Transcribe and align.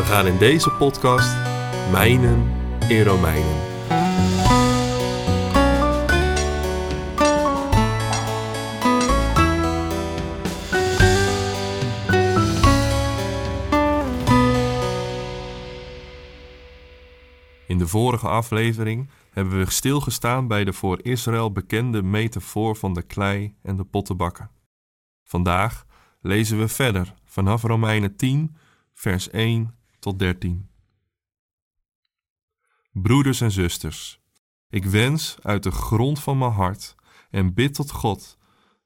We 0.00 0.06
gaan 0.06 0.26
in 0.26 0.38
deze 0.38 0.70
podcast 0.70 1.36
mijnen 1.90 2.52
in 2.88 3.02
Romeinen. 3.02 3.60
In 17.66 17.78
de 17.78 17.86
vorige 17.86 18.28
aflevering 18.28 19.10
hebben 19.30 19.58
we 19.58 19.70
stilgestaan 19.70 20.48
bij 20.48 20.64
de 20.64 20.72
voor 20.72 20.98
Israël 21.02 21.52
bekende 21.52 22.02
metafoor 22.02 22.76
van 22.76 22.94
de 22.94 23.02
klei 23.02 23.54
en 23.62 23.76
de 23.76 23.84
pottenbakken. 23.84 24.50
Vandaag 25.24 25.86
lezen 26.20 26.58
we 26.58 26.68
verder 26.68 27.14
vanaf 27.24 27.62
Romeinen 27.62 28.16
10, 28.16 28.56
vers 28.92 29.30
1 29.30 29.78
tot 30.00 30.18
13. 30.18 30.68
Broeders 32.92 33.40
en 33.40 33.50
zusters, 33.50 34.20
ik 34.68 34.84
wens 34.84 35.36
uit 35.42 35.62
de 35.62 35.70
grond 35.70 36.20
van 36.20 36.38
mijn 36.38 36.52
hart 36.52 36.94
en 37.30 37.54
bid 37.54 37.74
tot 37.74 37.90
God 37.90 38.38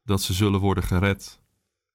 dat 0.04 0.22
ze 0.22 0.32
zullen 0.32 0.60
worden 0.60 0.84
gered. 0.84 1.40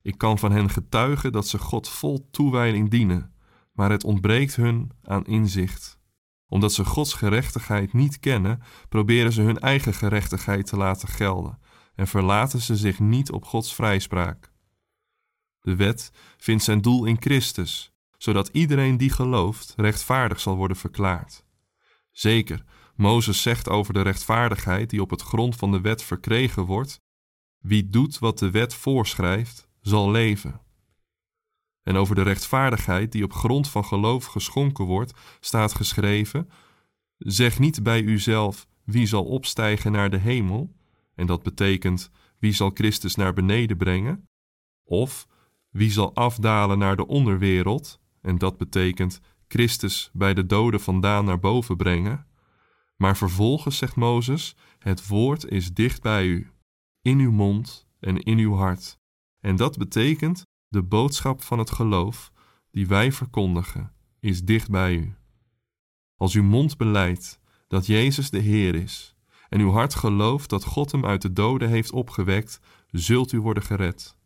Ik 0.02 0.18
kan 0.18 0.40
van 0.40 0.52
hen 0.52 0.70
getuigen 0.70 1.32
dat 1.32 1.48
ze 1.48 1.58
God 1.58 1.90
vol 1.90 2.28
toewijding 2.32 2.90
dienen, 2.90 3.34
maar 3.74 3.92
het 3.92 4.04
ontbreekt 4.04 4.56
hun 4.56 4.92
aan 5.04 5.26
inzicht 5.26 6.00
omdat 6.50 6.74
ze 6.74 6.86
Gods 6.86 7.14
gerechtigheid 7.14 7.94
niet 7.94 8.20
kennen, 8.20 8.62
proberen 8.90 9.32
ze 9.32 9.42
hun 9.42 9.60
eigen 9.60 9.94
gerechtigheid 9.94 10.66
te 10.66 10.78
laten 10.78 11.08
gelden 11.08 11.60
en 11.96 12.08
verlaten 12.08 12.62
ze 12.62 12.76
zich 12.76 13.00
niet 13.00 13.32
op 13.32 13.46
Gods 13.46 13.76
vrijspraak. 13.76 14.54
De 15.62 15.76
wet 15.76 16.12
vindt 16.38 16.64
zijn 16.64 16.82
doel 16.82 17.06
in 17.06 17.18
Christus, 17.20 17.94
zodat 18.20 18.50
iedereen 18.52 18.98
die 18.98 19.10
gelooft 19.10 19.74
rechtvaardig 19.78 20.40
zal 20.40 20.56
worden 20.56 20.78
verklaard. 20.78 21.46
Zeker, 22.12 22.64
Mozes 22.96 23.42
zegt 23.42 23.70
over 23.70 23.94
de 23.94 24.02
rechtvaardigheid 24.02 24.90
die 24.90 25.02
op 25.02 25.10
het 25.10 25.22
grond 25.22 25.56
van 25.56 25.72
de 25.72 25.82
wet 25.82 26.04
verkregen 26.04 26.64
wordt: 26.64 27.02
wie 27.60 27.90
doet 27.90 28.20
wat 28.20 28.40
de 28.40 28.52
wet 28.52 28.74
voorschrijft, 28.74 29.70
zal 29.82 30.12
leven. 30.12 30.62
En 31.84 31.96
over 31.96 32.16
de 32.16 32.22
rechtvaardigheid 32.22 33.12
die 33.12 33.24
op 33.24 33.34
grond 33.34 33.70
van 33.70 33.86
geloof 33.86 34.26
geschonken 34.26 34.86
wordt, 34.86 35.14
staat 35.40 35.74
geschreven: 35.74 36.50
Zeg 37.18 37.60
niet 37.60 37.84
bij 37.84 38.02
uzelf 38.02 38.68
wie 38.84 39.06
zal 39.06 39.26
opstijgen 39.26 39.92
naar 39.92 40.10
de 40.10 40.18
hemel, 40.18 40.76
en 41.16 41.28
dat 41.28 41.44
betekent 41.44 42.12
wie 42.40 42.54
zal 42.54 42.72
Christus 42.74 43.16
naar 43.16 43.34
beneden 43.34 43.78
brengen, 43.78 44.30
of 44.84 45.28
wie 45.70 45.92
zal 45.92 46.16
afdalen 46.16 46.78
naar 46.78 46.96
de 46.96 47.08
onderwereld, 47.08 48.00
en 48.22 48.38
dat 48.38 48.58
betekent 48.58 49.22
Christus 49.48 50.10
bij 50.14 50.34
de 50.34 50.46
doden 50.46 50.80
vandaan 50.80 51.26
naar 51.26 51.40
boven 51.40 51.78
brengen. 51.78 52.26
Maar 52.96 53.18
vervolgens 53.18 53.78
zegt 53.78 53.96
Mozes: 53.96 54.56
Het 54.80 55.08
woord 55.08 55.46
is 55.46 55.74
dicht 55.74 56.02
bij 56.02 56.26
u, 56.26 56.52
in 57.02 57.20
uw 57.20 57.32
mond 57.32 57.88
en 58.00 58.20
in 58.24 58.38
uw 58.38 58.54
hart. 58.54 59.00
En 59.40 59.56
dat 59.56 59.78
betekent 59.78 60.46
de 60.68 60.84
boodschap 60.84 61.44
van 61.44 61.60
het 61.60 61.72
geloof 61.72 62.32
die 62.72 62.88
wij 62.88 63.12
verkondigen 63.12 63.94
is 64.20 64.44
dicht 64.44 64.70
bij 64.70 64.96
u. 64.96 65.16
Als 66.16 66.34
uw 66.34 66.44
mond 66.44 66.78
beleidt 66.78 67.40
dat 67.68 67.86
Jezus 67.86 68.30
de 68.30 68.40
Heer 68.40 68.76
is 68.76 69.16
en 69.50 69.60
uw 69.60 69.72
hart 69.72 69.96
gelooft 69.96 70.50
dat 70.50 70.64
God 70.64 70.92
hem 70.92 71.06
uit 71.06 71.22
de 71.22 71.34
doden 71.34 71.70
heeft 71.70 71.92
opgewekt, 71.92 72.60
zult 72.92 73.32
u 73.32 73.40
worden 73.40 73.64
gered. 73.64 74.18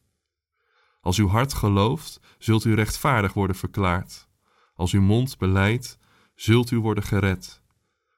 Als 1.04 1.18
uw 1.18 1.28
hart 1.28 1.54
gelooft, 1.54 2.20
zult 2.38 2.66
u 2.66 2.74
rechtvaardig 2.74 3.34
worden 3.34 3.56
verklaard. 3.56 4.28
Als 4.76 4.92
uw 4.92 5.02
mond 5.02 5.38
beleidt, 5.38 5.98
zult 6.36 6.72
u 6.72 6.80
worden 6.80 7.04
gered. 7.04 7.62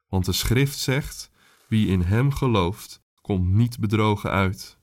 Want 0.07 0.25
de 0.25 0.31
schrift 0.31 0.77
zegt: 0.77 1.31
wie 1.67 1.87
in 1.87 2.01
hem 2.01 2.31
gelooft, 2.31 3.01
komt 3.21 3.47
niet 3.47 3.79
bedrogen 3.79 4.29
uit. 4.29 4.79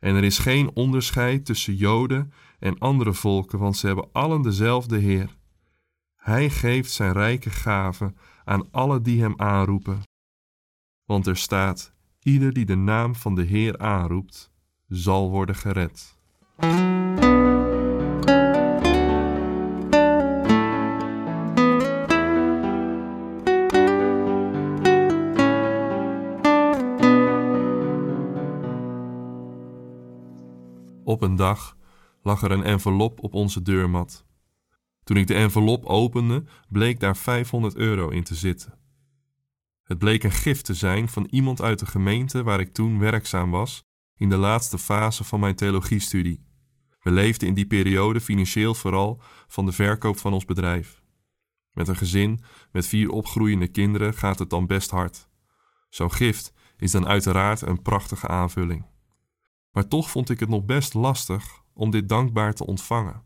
En 0.00 0.14
er 0.14 0.24
is 0.24 0.38
geen 0.38 0.70
onderscheid 0.74 1.44
tussen 1.44 1.74
Joden 1.74 2.32
en 2.58 2.78
andere 2.78 3.12
volken, 3.12 3.58
want 3.58 3.76
ze 3.76 3.86
hebben 3.86 4.08
allen 4.12 4.42
dezelfde 4.42 4.98
Heer. 4.98 5.36
Hij 6.16 6.50
geeft 6.50 6.92
zijn 6.92 7.12
rijke 7.12 7.50
gaven 7.50 8.16
aan 8.44 8.70
alle 8.70 9.00
die 9.00 9.20
hem 9.20 9.34
aanroepen. 9.36 10.02
Want 11.04 11.26
er 11.26 11.36
staat: 11.36 11.92
ieder 12.22 12.52
die 12.52 12.64
de 12.64 12.76
naam 12.76 13.14
van 13.14 13.34
de 13.34 13.42
Heer 13.42 13.78
aanroept, 13.78 14.50
zal 14.88 15.30
worden 15.30 15.54
gered. 15.54 16.16
Op 31.08 31.22
een 31.22 31.36
dag 31.36 31.76
lag 32.22 32.42
er 32.42 32.50
een 32.50 32.62
envelop 32.62 33.22
op 33.22 33.34
onze 33.34 33.62
deurmat. 33.62 34.26
Toen 35.04 35.16
ik 35.16 35.26
de 35.26 35.34
envelop 35.34 35.84
opende, 35.84 36.44
bleek 36.68 37.00
daar 37.00 37.16
500 37.16 37.76
euro 37.76 38.08
in 38.08 38.22
te 38.22 38.34
zitten. 38.34 38.78
Het 39.82 39.98
bleek 39.98 40.22
een 40.22 40.32
gift 40.32 40.64
te 40.64 40.74
zijn 40.74 41.08
van 41.08 41.26
iemand 41.30 41.62
uit 41.62 41.78
de 41.78 41.86
gemeente 41.86 42.42
waar 42.42 42.60
ik 42.60 42.72
toen 42.72 42.98
werkzaam 42.98 43.50
was 43.50 43.82
in 44.16 44.28
de 44.28 44.36
laatste 44.36 44.78
fase 44.78 45.24
van 45.24 45.40
mijn 45.40 45.54
theologiestudie. 45.54 46.44
We 47.00 47.10
leefden 47.10 47.48
in 47.48 47.54
die 47.54 47.66
periode 47.66 48.20
financieel 48.20 48.74
vooral 48.74 49.20
van 49.46 49.66
de 49.66 49.72
verkoop 49.72 50.18
van 50.18 50.32
ons 50.32 50.44
bedrijf. 50.44 51.02
Met 51.72 51.88
een 51.88 51.96
gezin 51.96 52.40
met 52.72 52.86
vier 52.86 53.10
opgroeiende 53.10 53.68
kinderen 53.68 54.14
gaat 54.14 54.38
het 54.38 54.50
dan 54.50 54.66
best 54.66 54.90
hard. 54.90 55.28
Zo'n 55.88 56.12
gift 56.12 56.52
is 56.76 56.90
dan 56.90 57.06
uiteraard 57.06 57.60
een 57.60 57.82
prachtige 57.82 58.28
aanvulling. 58.28 58.96
Maar 59.78 59.88
toch 59.88 60.10
vond 60.10 60.30
ik 60.30 60.40
het 60.40 60.48
nog 60.48 60.64
best 60.64 60.94
lastig 60.94 61.62
om 61.74 61.90
dit 61.90 62.08
dankbaar 62.08 62.54
te 62.54 62.66
ontvangen. 62.66 63.22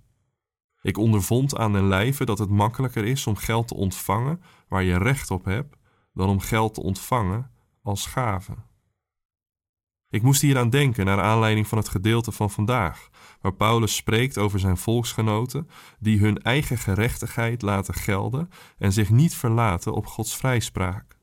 Ik 0.83 0.99
ondervond 0.99 1.57
aan 1.57 1.73
den 1.73 1.89
lijve 1.89 2.25
dat 2.25 2.39
het 2.39 2.51
makkelijker 2.51 3.05
is 3.05 3.27
om 3.27 3.37
geld 3.37 3.69
te 3.69 3.75
ontvangen 3.75 4.43
waar 4.69 4.83
je 4.83 4.99
recht 4.99 5.31
op 5.31 5.45
hebt, 5.45 5.77
dan 6.15 6.29
om 6.29 6.41
geld 6.41 6.75
te 6.75 6.83
ontvangen 6.83 7.51
als 7.83 8.07
gave. 8.07 8.55
Ik 10.09 10.23
moest 10.23 10.41
hieraan 10.41 10.71
denken 10.71 11.05
naar 11.05 11.21
aanleiding 11.21 11.67
van 11.67 11.79
het 11.79 11.89
gedeelte 11.89 12.33
van 12.33 12.51
vandaag, 12.51 13.09
waar 13.41 13.55
Paulus 13.55 13.97
spreekt 13.97 14.39
over 14.39 14.59
zijn 14.59 14.77
volksgenoten 14.77 15.69
die 15.99 16.19
hun 16.19 16.39
eigen 16.43 16.79
gerechtigheid 16.79 17.63
laten 17.63 17.95
gelden 17.95 18.49
en 18.79 18.93
zich 18.93 19.11
niet 19.11 19.35
verlaten 19.35 19.95
op 19.95 20.07
Gods 20.07 20.37
vrijspraak. 20.37 21.19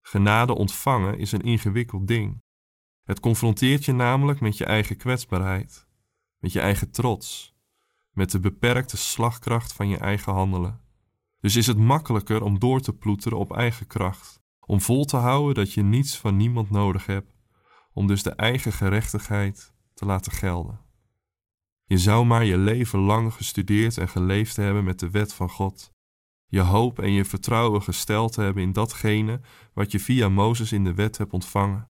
Genade 0.00 0.54
ontvangen 0.54 1.18
is 1.18 1.32
een 1.32 1.42
ingewikkeld 1.42 2.08
ding. 2.08 2.44
Het 3.06 3.20
confronteert 3.20 3.84
je 3.84 3.92
namelijk 3.92 4.40
met 4.40 4.56
je 4.56 4.64
eigen 4.64 4.96
kwetsbaarheid, 4.96 5.86
met 6.38 6.52
je 6.52 6.60
eigen 6.60 6.90
trots, 6.90 7.54
met 8.10 8.30
de 8.30 8.40
beperkte 8.40 8.96
slagkracht 8.96 9.72
van 9.72 9.88
je 9.88 9.98
eigen 9.98 10.32
handelen. 10.32 10.80
Dus 11.40 11.56
is 11.56 11.66
het 11.66 11.78
makkelijker 11.78 12.42
om 12.42 12.58
door 12.58 12.80
te 12.80 12.92
ploeteren 12.92 13.38
op 13.38 13.56
eigen 13.56 13.86
kracht, 13.86 14.40
om 14.60 14.80
vol 14.80 15.04
te 15.04 15.16
houden 15.16 15.54
dat 15.54 15.72
je 15.72 15.82
niets 15.82 16.18
van 16.18 16.36
niemand 16.36 16.70
nodig 16.70 17.06
hebt, 17.06 17.36
om 17.92 18.06
dus 18.06 18.22
de 18.22 18.34
eigen 18.34 18.72
gerechtigheid 18.72 19.72
te 19.94 20.04
laten 20.04 20.32
gelden. 20.32 20.80
Je 21.84 21.98
zou 21.98 22.26
maar 22.26 22.44
je 22.44 22.58
leven 22.58 22.98
lang 22.98 23.32
gestudeerd 23.32 23.98
en 23.98 24.08
geleefd 24.08 24.56
hebben 24.56 24.84
met 24.84 24.98
de 24.98 25.10
wet 25.10 25.34
van 25.34 25.50
God, 25.50 25.92
je 26.46 26.60
hoop 26.60 26.98
en 26.98 27.12
je 27.12 27.24
vertrouwen 27.24 27.82
gesteld 27.82 28.36
hebben 28.36 28.62
in 28.62 28.72
datgene 28.72 29.40
wat 29.72 29.92
je 29.92 30.00
via 30.00 30.28
Mozes 30.28 30.72
in 30.72 30.84
de 30.84 30.94
wet 30.94 31.18
hebt 31.18 31.32
ontvangen 31.32 31.90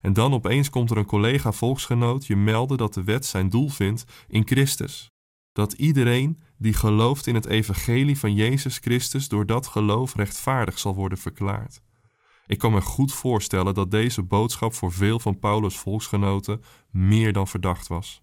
en 0.00 0.12
dan 0.12 0.32
opeens 0.32 0.70
komt 0.70 0.90
er 0.90 0.96
een 0.96 1.06
collega 1.06 1.52
volksgenoot 1.52 2.26
je 2.26 2.36
melden 2.36 2.78
dat 2.78 2.94
de 2.94 3.04
wet 3.04 3.26
zijn 3.26 3.48
doel 3.48 3.68
vindt 3.68 4.04
in 4.28 4.46
Christus. 4.46 5.10
Dat 5.52 5.72
iedereen 5.72 6.38
die 6.56 6.72
gelooft 6.72 7.26
in 7.26 7.34
het 7.34 7.46
evangelie 7.46 8.18
van 8.18 8.34
Jezus 8.34 8.78
Christus 8.78 9.28
door 9.28 9.46
dat 9.46 9.66
geloof 9.66 10.14
rechtvaardig 10.14 10.78
zal 10.78 10.94
worden 10.94 11.18
verklaard. 11.18 11.80
Ik 12.46 12.58
kan 12.58 12.72
me 12.72 12.80
goed 12.80 13.12
voorstellen 13.12 13.74
dat 13.74 13.90
deze 13.90 14.22
boodschap 14.22 14.74
voor 14.74 14.92
veel 14.92 15.20
van 15.20 15.38
Paulus' 15.38 15.78
volksgenoten 15.78 16.62
meer 16.90 17.32
dan 17.32 17.48
verdacht 17.48 17.86
was. 17.86 18.22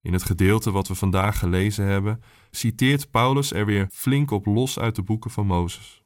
In 0.00 0.12
het 0.12 0.22
gedeelte 0.22 0.70
wat 0.70 0.88
we 0.88 0.94
vandaag 0.94 1.38
gelezen 1.38 1.84
hebben, 1.84 2.22
citeert 2.50 3.10
Paulus 3.10 3.52
er 3.52 3.66
weer 3.66 3.88
flink 3.92 4.30
op 4.30 4.46
los 4.46 4.78
uit 4.78 4.94
de 4.94 5.02
boeken 5.02 5.30
van 5.30 5.46
Mozes. 5.46 6.05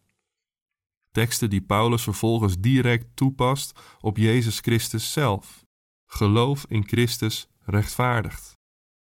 Teksten 1.10 1.50
die 1.50 1.60
Paulus 1.60 2.02
vervolgens 2.02 2.58
direct 2.58 3.06
toepast 3.14 3.80
op 4.00 4.16
Jezus 4.16 4.58
Christus 4.58 5.12
zelf. 5.12 5.64
Geloof 6.06 6.64
in 6.68 6.86
Christus 6.86 7.48
rechtvaardigt. 7.60 8.58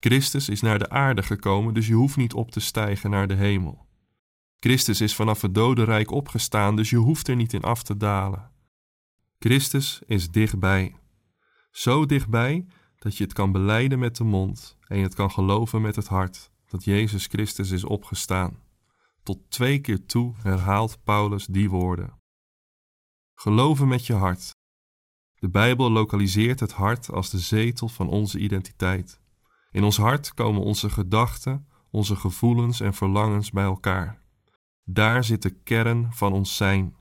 Christus 0.00 0.48
is 0.48 0.60
naar 0.60 0.78
de 0.78 0.88
aarde 0.88 1.22
gekomen, 1.22 1.74
dus 1.74 1.86
je 1.86 1.94
hoeft 1.94 2.16
niet 2.16 2.34
op 2.34 2.50
te 2.50 2.60
stijgen 2.60 3.10
naar 3.10 3.26
de 3.28 3.34
hemel. 3.34 3.86
Christus 4.58 5.00
is 5.00 5.14
vanaf 5.14 5.42
het 5.42 5.54
dodenrijk 5.54 6.10
opgestaan, 6.10 6.76
dus 6.76 6.90
je 6.90 6.96
hoeft 6.96 7.28
er 7.28 7.36
niet 7.36 7.52
in 7.52 7.62
af 7.62 7.82
te 7.82 7.96
dalen. 7.96 8.50
Christus 9.38 10.02
is 10.06 10.30
dichtbij. 10.30 10.96
Zo 11.70 12.06
dichtbij 12.06 12.66
dat 12.98 13.16
je 13.16 13.24
het 13.24 13.32
kan 13.32 13.52
beleiden 13.52 13.98
met 13.98 14.16
de 14.16 14.24
mond 14.24 14.76
en 14.86 14.96
je 14.96 15.02
het 15.02 15.14
kan 15.14 15.30
geloven 15.30 15.80
met 15.80 15.96
het 15.96 16.06
hart 16.06 16.50
dat 16.66 16.84
Jezus 16.84 17.26
Christus 17.26 17.70
is 17.70 17.84
opgestaan. 17.84 18.58
Tot 19.22 19.38
twee 19.48 19.78
keer 19.80 20.06
toe 20.06 20.34
herhaalt 20.42 20.98
Paulus 21.04 21.46
die 21.46 21.70
woorden. 21.70 22.20
Geloven 23.34 23.88
met 23.88 24.06
je 24.06 24.12
hart. 24.12 24.50
De 25.34 25.48
Bijbel 25.48 25.90
lokaliseert 25.90 26.60
het 26.60 26.72
hart 26.72 27.10
als 27.10 27.30
de 27.30 27.38
zetel 27.38 27.88
van 27.88 28.08
onze 28.08 28.38
identiteit. 28.38 29.20
In 29.70 29.84
ons 29.84 29.96
hart 29.96 30.34
komen 30.34 30.62
onze 30.62 30.90
gedachten, 30.90 31.68
onze 31.90 32.16
gevoelens 32.16 32.80
en 32.80 32.94
verlangens 32.94 33.50
bij 33.50 33.64
elkaar. 33.64 34.22
Daar 34.84 35.24
zit 35.24 35.42
de 35.42 35.50
kern 35.50 36.12
van 36.12 36.32
ons 36.32 36.56
zijn. 36.56 36.96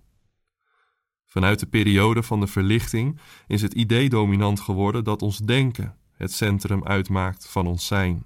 Vanuit 1.25 1.59
de 1.59 1.67
periode 1.67 2.23
van 2.23 2.39
de 2.39 2.47
verlichting 2.47 3.19
is 3.47 3.61
het 3.61 3.73
idee 3.73 4.09
dominant 4.09 4.59
geworden 4.59 5.03
dat 5.03 5.21
ons 5.21 5.37
denken 5.37 5.97
het 6.11 6.31
centrum 6.31 6.83
uitmaakt 6.83 7.47
van 7.47 7.67
ons 7.67 7.87
zijn. 7.87 8.25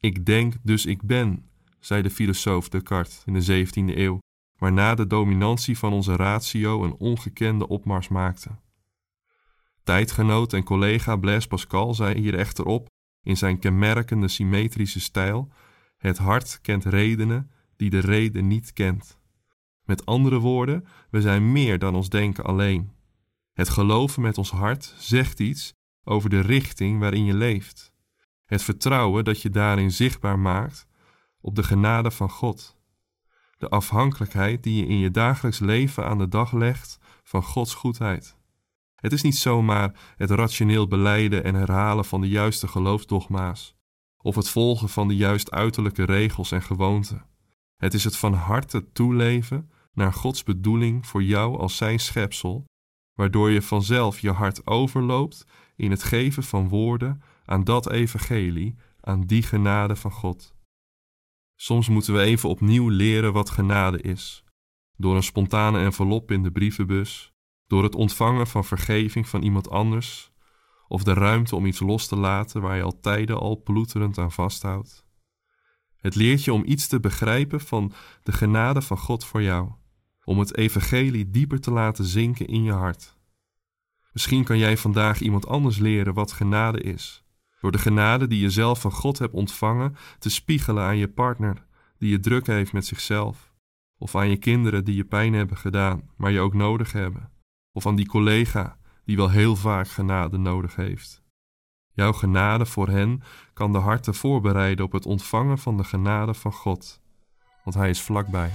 Ik 0.00 0.26
denk, 0.26 0.54
dus 0.62 0.86
ik 0.86 1.02
ben, 1.02 1.48
zei 1.84 2.02
de 2.02 2.10
filosoof 2.10 2.68
Descartes 2.68 3.22
in 3.26 3.32
de 3.32 3.66
17e 3.66 3.96
eeuw, 3.96 4.18
waarna 4.58 4.94
de 4.94 5.06
dominantie 5.06 5.78
van 5.78 5.92
onze 5.92 6.16
ratio 6.16 6.84
een 6.84 6.94
ongekende 6.94 7.68
opmars 7.68 8.08
maakte. 8.08 8.50
Tijdgenoot 9.82 10.52
en 10.52 10.64
collega 10.64 11.16
Blaise 11.16 11.48
Pascal 11.48 11.94
zei 11.94 12.20
hier 12.20 12.38
echter 12.38 12.64
op 12.64 12.88
in 13.22 13.36
zijn 13.36 13.58
kenmerkende 13.58 14.28
symmetrische 14.28 15.00
stijl: 15.00 15.52
Het 15.96 16.18
hart 16.18 16.58
kent 16.62 16.84
redenen 16.84 17.50
die 17.76 17.90
de 17.90 17.98
reden 17.98 18.46
niet 18.46 18.72
kent. 18.72 19.18
Met 19.82 20.06
andere 20.06 20.38
woorden, 20.38 20.86
we 21.10 21.20
zijn 21.20 21.52
meer 21.52 21.78
dan 21.78 21.94
ons 21.94 22.08
denken 22.08 22.44
alleen. 22.44 22.92
Het 23.52 23.68
geloven 23.68 24.22
met 24.22 24.38
ons 24.38 24.50
hart 24.50 24.94
zegt 24.98 25.40
iets 25.40 25.72
over 26.04 26.30
de 26.30 26.40
richting 26.40 27.00
waarin 27.00 27.24
je 27.24 27.34
leeft. 27.34 27.92
Het 28.44 28.62
vertrouwen 28.62 29.24
dat 29.24 29.42
je 29.42 29.50
daarin 29.50 29.90
zichtbaar 29.90 30.38
maakt 30.38 30.86
op 31.44 31.54
de 31.54 31.62
genade 31.62 32.10
van 32.10 32.30
God. 32.30 32.76
De 33.58 33.68
afhankelijkheid 33.68 34.62
die 34.62 34.76
je 34.76 34.86
in 34.86 34.98
je 34.98 35.10
dagelijks 35.10 35.58
leven 35.58 36.06
aan 36.06 36.18
de 36.18 36.28
dag 36.28 36.52
legt 36.52 36.98
van 37.22 37.42
Gods 37.42 37.74
goedheid. 37.74 38.36
Het 38.94 39.12
is 39.12 39.22
niet 39.22 39.36
zomaar 39.36 40.14
het 40.16 40.30
rationeel 40.30 40.88
beleiden 40.88 41.44
en 41.44 41.54
herhalen 41.54 42.04
van 42.04 42.20
de 42.20 42.28
juiste 42.28 42.68
geloofsdogma's, 42.68 43.76
of 44.18 44.34
het 44.34 44.48
volgen 44.48 44.88
van 44.88 45.08
de 45.08 45.16
juist 45.16 45.50
uiterlijke 45.50 46.04
regels 46.04 46.52
en 46.52 46.62
gewoonten. 46.62 47.26
Het 47.76 47.94
is 47.94 48.04
het 48.04 48.16
van 48.16 48.34
harte 48.34 48.92
toeleven 48.92 49.70
naar 49.92 50.12
Gods 50.12 50.42
bedoeling 50.42 51.06
voor 51.06 51.22
jou 51.22 51.58
als 51.58 51.76
zijn 51.76 52.00
schepsel, 52.00 52.64
waardoor 53.14 53.50
je 53.50 53.62
vanzelf 53.62 54.20
je 54.20 54.30
hart 54.30 54.66
overloopt 54.66 55.46
in 55.76 55.90
het 55.90 56.02
geven 56.02 56.42
van 56.42 56.68
woorden 56.68 57.22
aan 57.44 57.64
dat 57.64 57.90
evangelie, 57.90 58.76
aan 59.00 59.26
die 59.26 59.42
genade 59.42 59.96
van 59.96 60.10
God. 60.10 60.54
Soms 61.54 61.88
moeten 61.88 62.14
we 62.14 62.20
even 62.20 62.48
opnieuw 62.48 62.88
leren 62.88 63.32
wat 63.32 63.50
genade 63.50 64.00
is, 64.00 64.44
door 64.96 65.16
een 65.16 65.22
spontane 65.22 65.78
envelop 65.78 66.30
in 66.30 66.42
de 66.42 66.50
brievenbus, 66.50 67.32
door 67.66 67.82
het 67.82 67.94
ontvangen 67.94 68.46
van 68.46 68.64
vergeving 68.64 69.28
van 69.28 69.42
iemand 69.42 69.70
anders, 69.70 70.32
of 70.88 71.02
de 71.02 71.12
ruimte 71.12 71.56
om 71.56 71.66
iets 71.66 71.80
los 71.80 72.06
te 72.06 72.16
laten 72.16 72.60
waar 72.60 72.76
je 72.76 72.82
al 72.82 73.00
tijden 73.00 73.38
al 73.38 73.62
ploeterend 73.62 74.18
aan 74.18 74.32
vasthoudt. 74.32 75.06
Het 75.96 76.14
leert 76.14 76.44
je 76.44 76.52
om 76.52 76.62
iets 76.66 76.86
te 76.86 77.00
begrijpen 77.00 77.60
van 77.60 77.92
de 78.22 78.32
genade 78.32 78.82
van 78.82 78.98
God 78.98 79.24
voor 79.24 79.42
jou, 79.42 79.72
om 80.24 80.38
het 80.38 80.56
evangelie 80.56 81.30
dieper 81.30 81.60
te 81.60 81.70
laten 81.70 82.04
zinken 82.04 82.46
in 82.46 82.62
je 82.62 82.72
hart. 82.72 83.16
Misschien 84.12 84.44
kan 84.44 84.58
jij 84.58 84.76
vandaag 84.76 85.20
iemand 85.20 85.46
anders 85.46 85.78
leren 85.78 86.14
wat 86.14 86.32
genade 86.32 86.80
is, 86.80 87.23
door 87.64 87.72
de 87.72 87.78
genade 87.78 88.26
die 88.26 88.40
je 88.40 88.50
zelf 88.50 88.80
van 88.80 88.92
God 88.92 89.18
hebt 89.18 89.32
ontvangen 89.32 89.96
te 90.18 90.30
spiegelen 90.30 90.84
aan 90.84 90.96
je 90.96 91.08
partner 91.08 91.66
die 91.98 92.10
je 92.10 92.20
druk 92.20 92.46
heeft 92.46 92.72
met 92.72 92.86
zichzelf, 92.86 93.52
of 93.98 94.16
aan 94.16 94.28
je 94.28 94.36
kinderen 94.36 94.84
die 94.84 94.96
je 94.96 95.04
pijn 95.04 95.32
hebben 95.32 95.56
gedaan, 95.56 96.10
maar 96.16 96.30
je 96.30 96.40
ook 96.40 96.54
nodig 96.54 96.92
hebben, 96.92 97.30
of 97.72 97.86
aan 97.86 97.96
die 97.96 98.06
collega 98.06 98.78
die 99.04 99.16
wel 99.16 99.30
heel 99.30 99.56
vaak 99.56 99.88
genade 99.88 100.36
nodig 100.38 100.76
heeft. 100.76 101.22
Jouw 101.92 102.12
genade 102.12 102.66
voor 102.66 102.88
hen 102.88 103.22
kan 103.54 103.72
de 103.72 103.78
harten 103.78 104.14
voorbereiden 104.14 104.84
op 104.84 104.92
het 104.92 105.06
ontvangen 105.06 105.58
van 105.58 105.76
de 105.76 105.84
genade 105.84 106.34
van 106.34 106.52
God, 106.52 107.00
want 107.62 107.76
Hij 107.76 107.90
is 107.90 108.00
vlakbij. 108.00 108.50